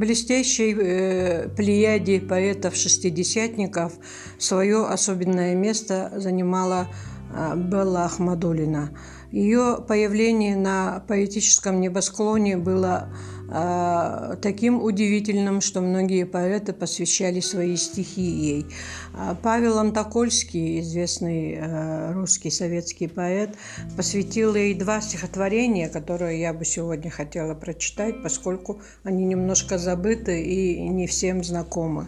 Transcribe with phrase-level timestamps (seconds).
[0.00, 3.92] блестящей э, плеяде поэтов-шестидесятников
[4.38, 6.88] свое особенное место занимала
[7.32, 8.90] э, Белла Ахмадулина.
[9.30, 13.14] Ее появление на поэтическом небосклоне было
[13.50, 18.66] таким удивительным, что многие поэты посвящали свои стихи ей.
[19.12, 23.56] А Павел Антокольский, известный э, русский советский поэт,
[23.96, 30.88] посвятил ей два стихотворения, которые я бы сегодня хотела прочитать, поскольку они немножко забыты и
[30.88, 32.06] не всем знакомы.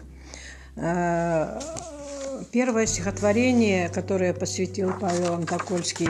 [2.51, 6.09] Первое стихотворение, которое посвятил Павел Антокольский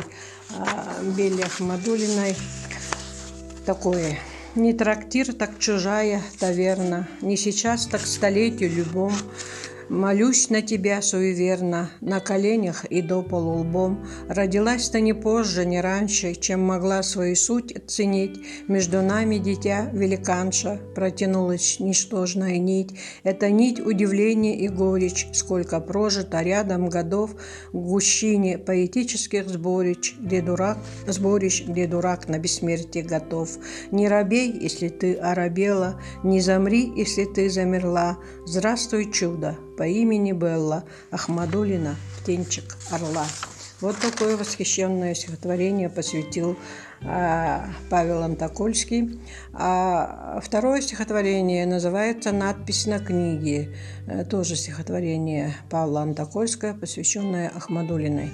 [1.17, 2.35] Белли Ахмадулиной,
[3.65, 4.17] такое
[4.55, 9.11] «Не трактир, так чужая таверна, не сейчас, так столетию любом,
[9.89, 14.05] Молюсь на тебя суеверно, на коленях и до полу лбом.
[14.29, 18.39] Родилась-то не позже, не раньше, чем могла свою суть оценить.
[18.67, 22.97] Между нами дитя великанша, протянулась ничтожная нить.
[23.23, 27.31] Это нить удивления и горечь, сколько прожито рядом годов
[27.73, 33.49] в гущине поэтических сборищ, где дурак, сборищ, где дурак на бессмертие готов.
[33.91, 38.17] Не робей, если ты оробела, не замри, если ты замерла.
[38.45, 39.57] Здравствуй, чудо!
[39.77, 43.25] По имени Белла Ахмадулина «Птенчик орла».
[43.81, 46.55] Вот такое восхищенное стихотворение посвятил
[47.01, 49.19] а, Павел Антокольский.
[49.53, 53.75] А второе стихотворение называется «Надпись на книге».
[54.07, 58.31] Э, тоже стихотворение Павла Антокольского, посвященное Ахмадулиной.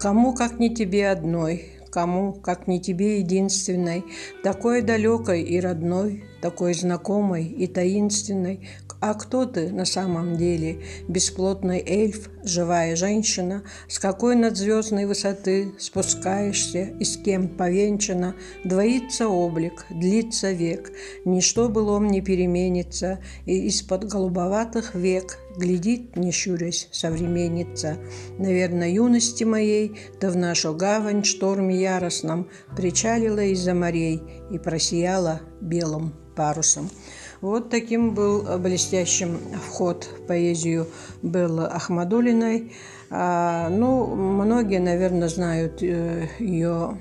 [0.00, 4.04] «Кому, как не тебе одной, кому, как не тебе единственной,
[4.42, 8.68] такой далекой и родной, такой знакомой и таинственной,
[9.00, 10.82] а кто ты на самом деле?
[11.06, 13.62] Бесплотный эльф, живая женщина?
[13.88, 18.34] С какой надзвездной высоты спускаешься и с кем повенчана?
[18.64, 20.90] Двоится облик, длится век,
[21.24, 27.98] ничто былом не переменится, и из-под голубоватых век глядит, не щурясь, современница.
[28.38, 36.14] Наверное, юности моей, да в нашу гавань шторме яростном причалила из-за морей и просияла белым
[36.34, 36.88] парусом.
[37.40, 40.86] Вот таким был блестящим вход в поэзию
[41.22, 42.72] Беллы Ахмадулиной.
[43.10, 46.98] А, ну, многие, наверное, знают э, ее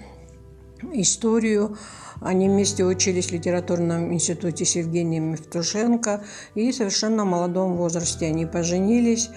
[0.93, 1.77] историю.
[2.21, 6.23] Они вместе учились в литературном институте с Евгением Евтушенко,
[6.55, 9.29] и в совершенно молодом возрасте они поженились.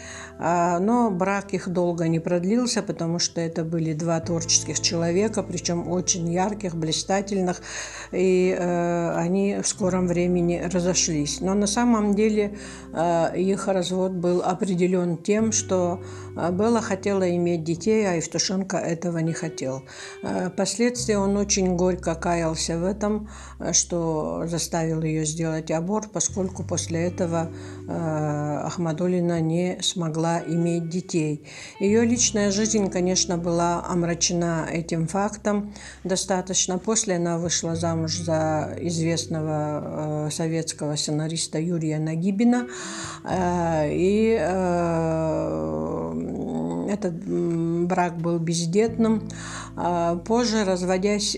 [0.42, 5.90] А, но брак их долго не продлился, потому что это были два творческих человека, причем
[5.90, 7.60] очень ярких, блистательных,
[8.10, 11.42] и э, они в скором времени разошлись.
[11.42, 12.56] Но на самом деле
[12.94, 16.02] э, их развод был определен тем, что
[16.34, 19.82] э, Белла хотела иметь детей, а Евтушенко этого не хотел.
[20.22, 23.28] Впоследствии он очень горько каялся в этом,
[23.72, 27.50] что заставил ее сделать аборт, поскольку после этого
[27.88, 31.44] Ахмадулина не смогла могла иметь детей.
[31.80, 35.72] Ее личная жизнь, конечно, была омрачена этим фактом
[36.04, 36.78] достаточно.
[36.78, 42.66] После она вышла замуж за известного э, советского сценариста Юрия Нагибина.
[43.24, 44.50] Э, и э,
[46.90, 47.14] этот
[47.86, 49.28] брак был бездетным.
[50.26, 51.36] Позже, разводясь,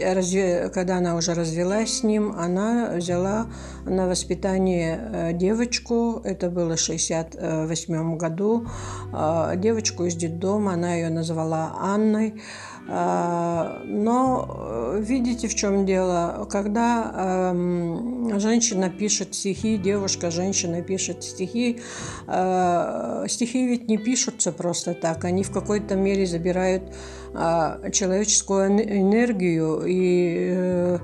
[0.75, 3.47] когда она уже развелась с ним, она взяла
[3.85, 8.67] на воспитание э, девочку, это было в 1968 году,
[9.13, 12.41] а, девочку из детдома, она ее назвала Анной.
[12.89, 16.47] А, но э, видите, в чем дело?
[16.51, 21.81] Когда эм, женщина пишет стихи, девушка, женщина пишет стихи,
[22.27, 26.83] э, стихи ведь не пишутся просто так, они в какой-то мере забирают
[27.35, 30.99] а, человеческую энергию и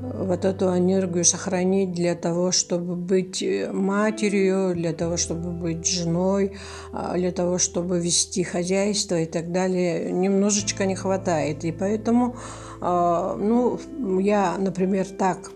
[0.00, 6.56] вот эту энергию сохранить для того, чтобы быть э, матерью, для того, чтобы быть женой,
[6.92, 11.64] а, для того, чтобы вести хозяйство и так далее, немножечко не хватает.
[11.64, 12.36] И поэтому,
[12.80, 13.78] а, ну,
[14.20, 15.50] я, например, так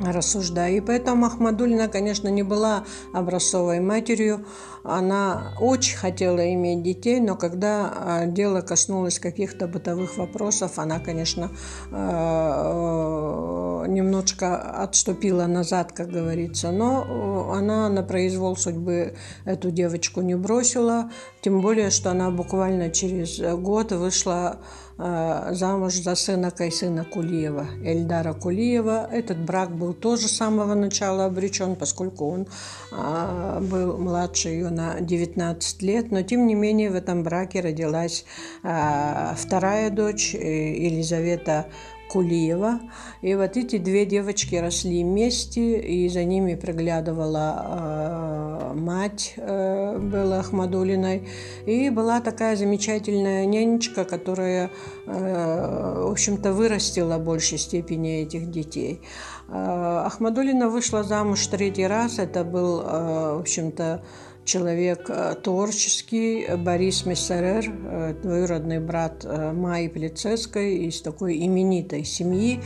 [0.00, 0.76] рассуждаю.
[0.76, 4.44] И поэтому Ахмадулина, конечно, не была образцовой матерью.
[4.82, 11.50] Она очень хотела иметь детей, но когда а, дело коснулось каких-то бытовых вопросов, она, конечно,
[11.90, 16.70] а, немножко отступила назад, как говорится.
[16.70, 19.14] Но она на произвол судьбы
[19.46, 21.10] эту девочку не бросила,
[21.40, 24.60] тем более, что она буквально через год вышла
[24.96, 29.08] замуж за сына Кайсына Кулиева, Эльдара Кулиева.
[29.10, 32.46] Этот брак был тоже с самого начала обречен, поскольку он
[32.92, 36.10] а, был младше ее на 19 лет.
[36.12, 38.24] Но, тем не менее, в этом браке родилась
[38.62, 41.66] а, вторая дочь, э, Елизавета
[42.08, 42.80] Кулиева.
[43.22, 50.38] И вот эти две девочки росли вместе, и за ними приглядывала э, мать э, Беллы
[50.38, 51.28] Ахмадулиной.
[51.66, 54.70] И была такая замечательная нянечка, которая,
[55.06, 59.00] э, в общем-то, вырастила в большей степени этих детей.
[59.48, 62.18] Э, Ахмадулина вышла замуж третий раз.
[62.18, 64.04] Это был, э, в общем-то,
[64.44, 72.60] человек э, творческий, Борис Мессерер, э, двоюродный брат э, Майи Плецецкой из такой именитой семьи.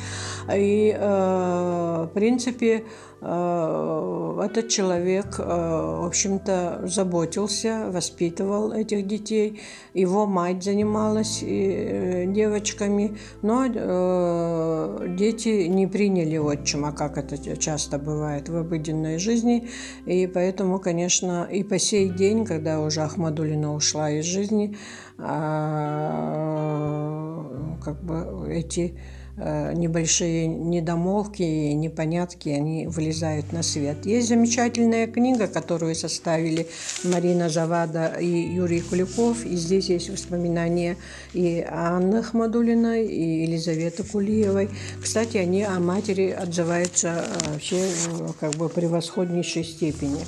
[0.53, 2.83] И, в принципе, Э,
[3.21, 9.61] этот человек, э, в общем-то, заботился, воспитывал этих детей.
[9.93, 13.67] Его мать занималась э, девочками, но
[15.09, 19.69] дети не приняли отчима, как это часто бывает в обыденной жизни.
[20.07, 24.77] И поэтому, конечно, и по сей день, когда уже Ахмадулина ушла из жизни,
[25.17, 25.27] как
[28.03, 34.05] бы эти Э, небольшие недомолвки и непонятки, они вылезают на свет.
[34.05, 36.67] Есть замечательная книга, которую составили
[37.05, 40.97] Марина Завада и Юрий Куликов, и здесь есть воспоминания
[41.33, 44.69] и Анны Ахмадулиной, и Елизаветы Кулиевой.
[45.03, 50.25] Кстати, они о матери отзываются э, вообще э, как бы превосходнейшей степени.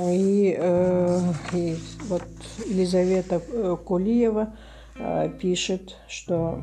[0.00, 1.76] И, э, и
[2.08, 2.22] вот
[2.66, 4.54] Елизавета э, Кулиева
[4.96, 6.62] э, пишет, что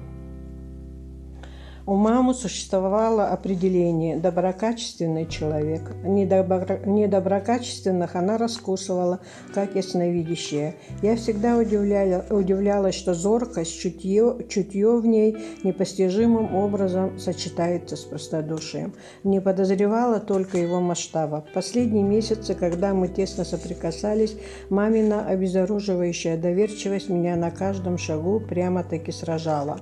[1.88, 5.84] у мамы существовало определение «доброкачественный человек».
[6.04, 6.80] Недобро...
[6.86, 9.20] Недоброкачественных она раскусывала,
[9.54, 10.76] как ясновидящая.
[11.04, 12.26] Я всегда удивляла...
[12.32, 14.38] удивлялась, что зоркость, чутье...
[14.50, 18.94] чутье в ней непостижимым образом сочетается с простодушием.
[19.24, 21.46] Не подозревала только его масштаба.
[21.54, 24.38] Последние месяцы, когда мы тесно соприкасались,
[24.70, 29.80] мамина обезоруживающая доверчивость меня на каждом шагу прямо-таки сражала.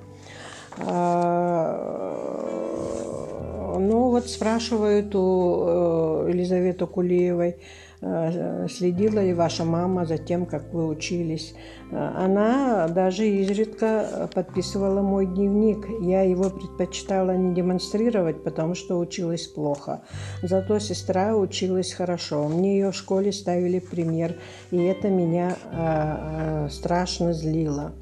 [0.80, 2.14] А,
[3.80, 7.58] ну вот спрашивают у э, Елизаветы Кулиевой,
[8.02, 11.54] э, следила ли ваша мама за тем, как вы учились.
[11.92, 15.86] Она даже изредка подписывала мой дневник.
[16.02, 20.02] Я его предпочитала не демонстрировать, потому что училась плохо.
[20.42, 22.48] Зато сестра училась хорошо.
[22.48, 24.36] Мне ее в школе ставили пример,
[24.72, 27.94] и это меня э, страшно злило.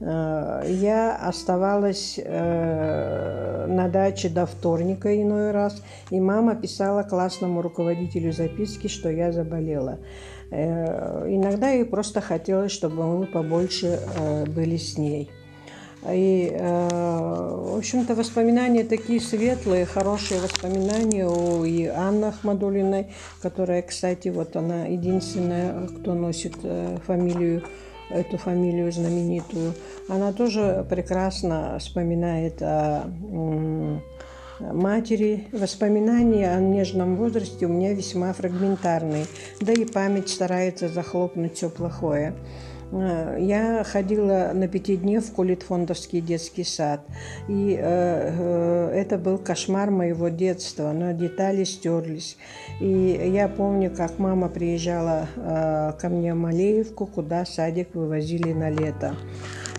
[0.00, 8.32] Э, я оставалась э, на даче до вторника иной раз, и мама писала классному руководителю
[8.32, 9.98] записки, что я заболела.
[10.50, 14.00] Э, иногда ей просто хотелось, чтобы мы побольше
[14.48, 15.30] были с ней.
[16.12, 23.06] И, в общем-то, воспоминания такие светлые, хорошие воспоминания у и Анны Ахмадулиной,
[23.40, 26.56] которая, кстати, вот она единственная, кто носит
[27.06, 27.62] фамилию
[28.10, 29.74] эту фамилию знаменитую,
[30.08, 33.04] она тоже прекрасно вспоминает о
[34.60, 35.48] матери.
[35.52, 39.26] Воспоминания о нежном возрасте у меня весьма фрагментарные,
[39.60, 42.34] да и память старается захлопнуть все плохое.
[42.94, 47.00] Э, я ходила на пятидневку в Литфондовский детский сад.
[47.48, 52.36] И э, э, это был кошмар моего детства, но детали стерлись.
[52.80, 55.28] И я помню, как мама приезжала
[56.00, 59.16] ко мне в Малеевку, куда садик вывозили на лето.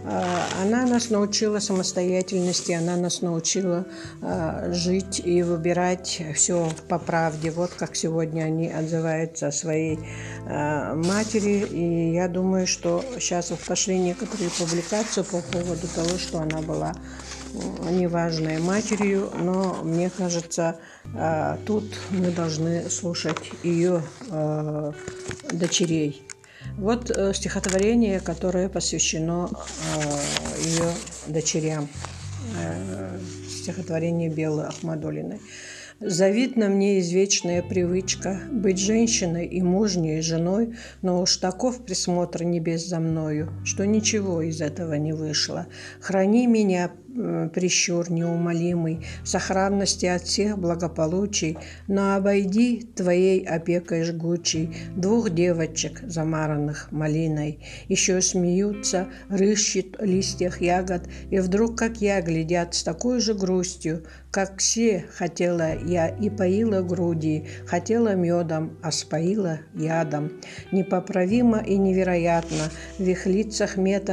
[0.08, 3.86] А, она нас научила самостоятельности, она нас научила
[4.22, 7.50] а, жить и выбирать все по правде.
[7.50, 10.00] Вот как сегодня они отзываются о своей
[10.46, 11.66] а, матери.
[11.66, 16.94] И я думаю, что сейчас вот пошли некоторые публикации по поводу того, что она была
[17.90, 20.78] неважной матерью, но мне кажется,
[21.66, 24.04] тут мы должны слушать ее
[25.54, 26.22] дочерей.
[26.78, 30.92] Вот э, стихотворение, которое посвящено э, ее
[31.28, 31.88] дочерям.
[32.62, 33.18] Э,
[33.50, 35.40] стихотворение Белой Ахмадулиной.
[36.02, 43.00] Завидна мне извечная привычка быть женщиной и мужней женой, но уж таков присмотр небес за
[43.00, 45.68] мною, что ничего из этого не вышло.
[46.02, 46.92] Храни меня,
[47.54, 51.58] прищур неумолимый, сохранности от всех благополучий,
[51.88, 57.60] но обойди твоей опекой жгучей двух девочек, замаранных малиной.
[57.88, 64.58] Еще смеются, рыщут листьях ягод, и вдруг, как я, глядят с такой же грустью, как
[64.58, 70.34] все хотела я и поила груди, хотела медом, а споила ядом.
[70.74, 72.70] Непоправимо и невероятно
[73.00, 73.26] в их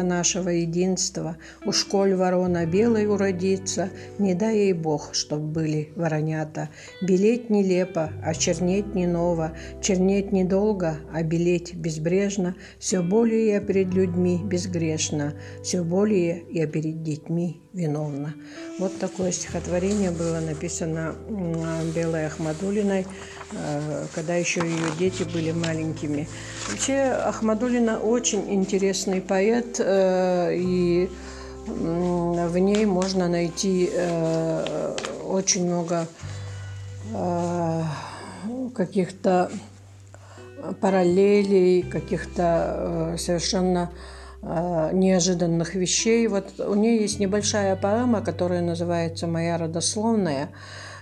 [0.02, 6.68] нашего единства, у школь ворона бел белой уродиться, не дай ей Бог, чтоб были воронята.
[7.00, 13.94] Белеть нелепо, а чернеть не ново, чернеть недолго, а белеть безбрежно, все более я перед
[13.94, 15.32] людьми безгрешно,
[15.62, 18.34] все более я перед детьми виновна.
[18.78, 21.14] Вот такое стихотворение было написано
[21.94, 23.06] Белой Ахмадулиной,
[23.52, 26.28] э, когда еще ее дети были маленькими.
[26.68, 31.08] Вообще Ахмадулина очень интересный поэт, э, и
[31.66, 36.06] в ней можно найти э, очень много
[38.74, 39.50] каких-то
[40.80, 43.90] параллелей, каких-то совершенно
[44.44, 46.26] Э, неожиданных вещей.
[46.26, 50.48] Вот у нее есть небольшая поэма, которая называется «Моя родословная».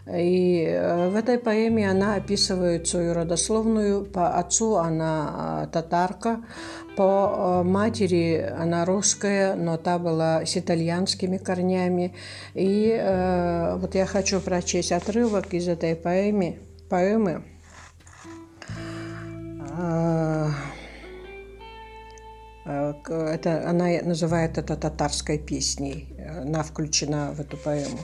[0.07, 4.05] И э, в этой поэме она описывает свою родословную.
[4.05, 6.41] По отцу она э, татарка,
[6.97, 12.15] по матери она русская, но та была с итальянскими корнями.
[12.55, 13.01] И
[13.77, 16.59] вот я хочу прочесть отрывок из этой поэмы.
[16.91, 17.43] поэмы.
[22.71, 26.10] Э, это, она называет это татарской песней.
[26.29, 27.99] Она включена в эту поэму.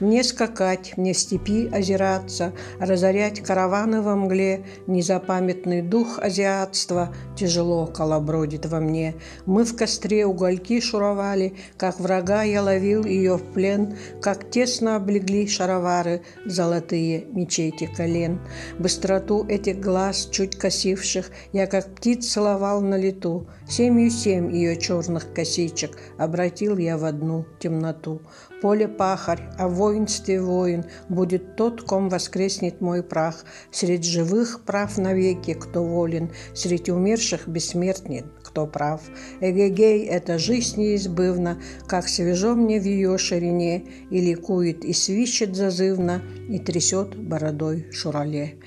[0.00, 8.80] «Мне скакать, мне степи озираться, разорять караваны во мгле, незапамятный дух азиатства тяжело колобродит во
[8.80, 9.14] мне.
[9.46, 15.46] Мы в костре угольки шуровали, как врага я ловил ее в плен, как тесно облегли
[15.46, 18.40] шаровары золотые мечети колен.
[18.78, 25.32] Быстроту этих глаз, чуть косивших, я как птиц целовал на лету, семью семь ее черных
[25.32, 28.22] косичек обратил я в одну темноту.
[28.60, 33.44] Поле пахарь, а воинстве воин будет тот, ком воскреснет мой прах.
[33.70, 39.02] Средь живых прав навеки, кто волен, среди умерших бессмертен, кто прав.
[39.40, 46.22] Эгегей– это жизнь неизбывна, как свежо мне в ее ширине, и ликует, и свищет зазывно,
[46.48, 48.58] и трясет бородой шурале.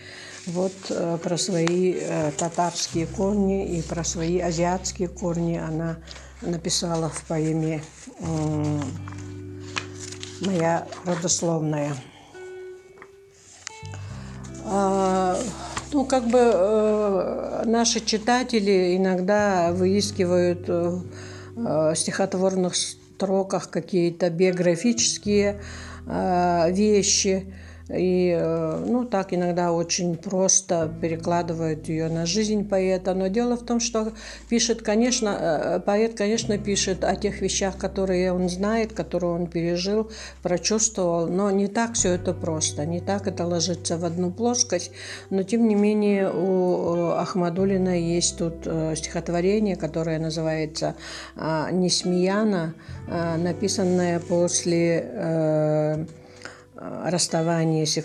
[0.46, 5.98] Вот э, про свои э, татарские корни и про свои азиатские корни она
[6.46, 7.82] написала в поэме
[10.42, 11.96] «Моя родословная».
[14.66, 15.38] А,
[15.92, 25.62] ну, как бы э, наши читатели иногда выискивают в стихотворных строках какие-то биографические
[26.06, 27.54] вещи,
[27.90, 33.14] и, э, ну, так иногда очень просто перекладывают ее на жизнь поэта.
[33.14, 34.14] Но дело в том, что
[34.50, 40.10] пишет, конечно, э, поэт, конечно, пишет о тех вещах, которые он знает, которые он пережил,
[40.42, 41.28] прочувствовал.
[41.28, 44.92] Но не так все это просто, не так это ложится в одну плоскость.
[45.30, 50.96] Но, тем не менее, у Ахмадулина есть тут э, стихотворение, которое называется
[51.36, 52.76] «Несмеяна»,
[53.08, 56.08] написанное после
[57.10, 57.98] расставании с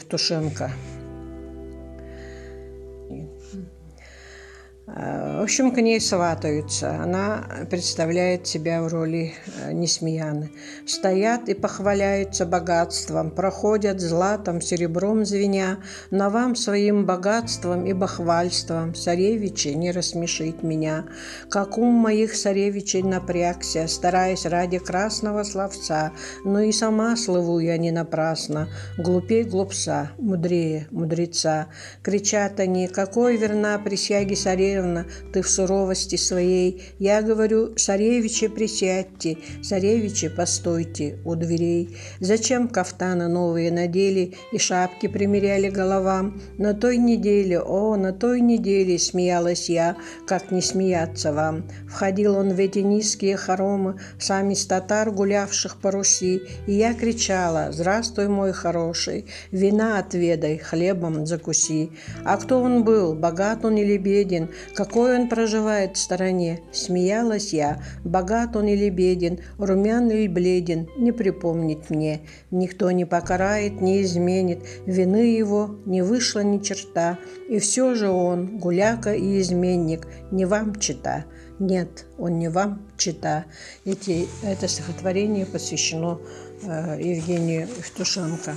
[4.94, 7.02] В общем, к ней сватаются.
[7.02, 10.50] Она представляет себя в роли э, Несмеяны.
[10.86, 15.78] Стоят и похваляются богатством, проходят златом, серебром звеня,
[16.10, 21.04] но вам своим богатством и бахвальством, царевичи, не рассмешить меня.
[21.50, 26.12] Как ум моих царевичей напрягся, стараясь ради красного словца,
[26.44, 31.66] но и сама слыву я не напрасно, глупей глупца, мудрее мудреца.
[32.02, 36.82] Кричат они, какой верна присяги царевича, царевна, ты в суровости своей.
[36.98, 41.96] Я говорю, царевичи, присядьте, царевичи, постойте у дверей.
[42.20, 46.40] Зачем кафтаны новые надели и шапки примеряли головам?
[46.58, 51.64] На той неделе, о, на той неделе смеялась я, как не смеяться вам.
[51.88, 57.68] Входил он в эти низкие хоромы, сами из татар, гулявших по Руси, и я кричала,
[57.72, 61.90] «Здравствуй, мой хороший, вина отведай, хлебом закуси».
[62.24, 66.60] А кто он был, богат он или беден, какой он проживает в стороне?
[66.72, 67.82] Смеялась я.
[68.04, 72.20] Богат он или беден, румян или бледен, не припомнить мне.
[72.50, 74.60] Никто не покарает, не изменит.
[74.86, 77.18] Вины его не вышло ни черта.
[77.48, 81.24] И все же он, гуляка и изменник, не вам чита.
[81.58, 83.46] Нет, он не вам чита.
[83.84, 86.20] Эти, это стихотворение посвящено
[86.62, 88.54] э, Евгению Евтушенко.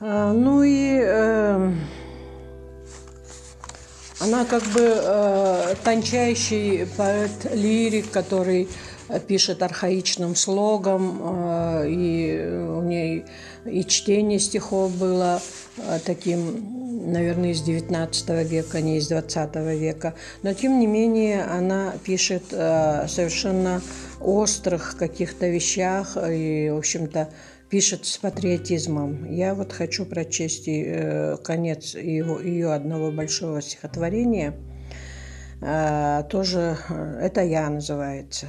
[0.00, 1.00] А, ну и...
[1.00, 1.72] Э,
[4.22, 8.68] она как бы э, тончайший поэт-лирик, который
[9.26, 13.24] пишет архаичным слогом, э, и у ней
[13.64, 15.40] и чтение стихов было
[15.76, 20.14] э, таким наверное, из 19 века, не из 20 века.
[20.42, 23.82] Но, тем не менее, она пишет э, совершенно
[24.20, 27.28] острых каких-то вещах и, в общем-то,
[27.72, 29.32] пишет с патриотизмом.
[29.32, 34.54] Я вот хочу прочесть э, конец ее, ее одного большого стихотворения.
[35.62, 38.48] Э, тоже «Это я» называется.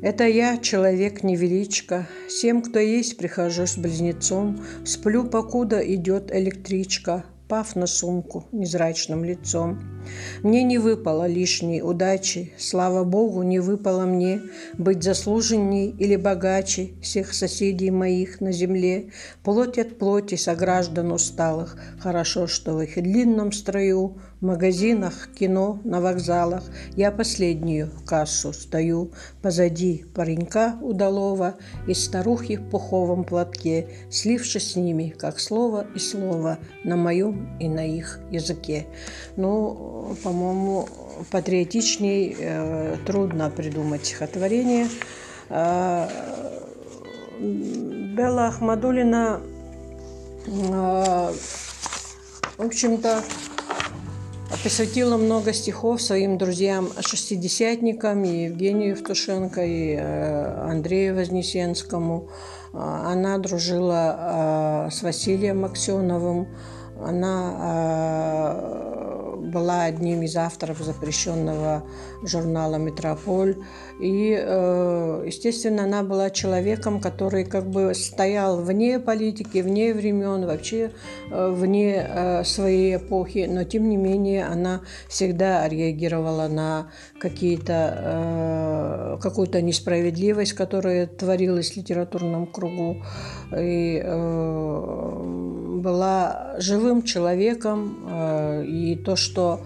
[0.00, 7.76] Это я, человек невеличко, всем, кто есть, прихожу с близнецом, сплю, покуда идет электричка, пав
[7.76, 9.97] на сумку незрачным лицом.
[10.42, 14.40] Мне не выпало лишней удачи, слава Богу, не выпало мне
[14.76, 19.10] быть заслуженней или богаче всех соседей моих на земле,
[19.42, 26.00] плоть от плоти сограждан усталых, хорошо, что в их длинном строю в магазинах, кино, на
[26.00, 26.62] вокзалах
[26.94, 29.10] я последнюю кассу стою.
[29.42, 31.56] Позади паренька удалого
[31.88, 37.68] и старухи в пуховом платке, слившись с ними, как слово и слово, на моем и
[37.68, 38.86] на их языке.
[39.36, 40.88] Ну, по-моему,
[41.30, 44.88] патриотичней э, трудно придумать стихотворение.
[45.48, 46.08] Э,
[47.40, 49.40] Белла Ахмадулина,
[50.46, 51.32] э,
[52.56, 53.22] в общем-то,
[54.62, 62.28] посвятила много стихов своим друзьям-шестидесятникам, и Евгению Евтушенко, и Андрею Вознесенскому.
[62.72, 66.48] Она дружила с Василием Аксеновым.
[67.00, 68.77] Она
[69.48, 71.82] была одним из авторов запрещенного
[72.22, 73.56] журнала «Метрополь».
[74.00, 80.92] И, э, естественно, она была человеком, который как бы стоял вне политики, вне времен, вообще
[81.30, 86.90] э, вне э, своей эпохи, но тем не менее она всегда реагировала на
[87.20, 93.02] какие-то, какую-то несправедливость, которая творилась в литературном кругу,
[93.56, 94.00] и
[95.80, 99.60] была живым человеком, и то, что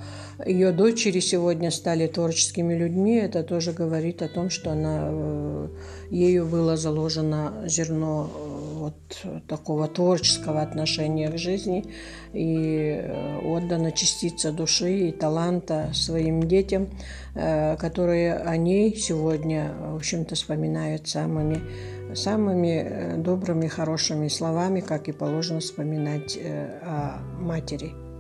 [0.47, 5.69] ее дочери сегодня стали творческими людьми, это тоже говорит о том, что она, э,
[6.11, 8.52] ею было заложено зерно э,
[8.83, 11.85] вот такого творческого отношения к жизни
[12.33, 16.89] и э, отдана частица души и таланта своим детям,
[17.35, 21.61] которые о ней сегодня, в общем-то, вспоминают самыми,
[22.15, 26.39] самыми добрыми, хорошими словами, как и положено вспоминать
[26.83, 28.12] о матери.